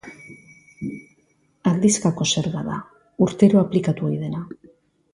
[1.73, 2.81] Aldizkako zerga da,
[3.29, 4.47] urtero aplikatu ohi dena.